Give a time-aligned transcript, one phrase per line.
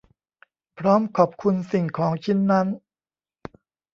[0.77, 2.67] พร้อมขอบคุณสิ่งของชิ้นนั้น